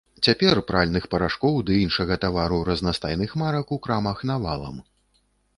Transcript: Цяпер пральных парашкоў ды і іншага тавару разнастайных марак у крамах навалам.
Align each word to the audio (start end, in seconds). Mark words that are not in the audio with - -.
Цяпер 0.27 0.59
пральных 0.71 1.03
парашкоў 1.11 1.59
ды 1.67 1.75
і 1.79 1.83
іншага 1.87 2.17
тавару 2.25 2.59
разнастайных 2.71 3.37
марак 3.43 3.75
у 3.79 3.81
крамах 3.85 4.17
навалам. 4.31 4.83